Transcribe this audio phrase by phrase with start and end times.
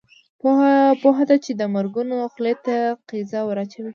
[1.01, 2.75] پوهه ده چې د مرګونو خولې ته
[3.09, 3.89] قیضه ور اچوي.